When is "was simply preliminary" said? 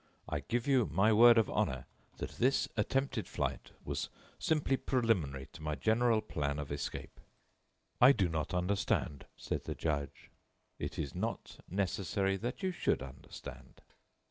3.85-5.47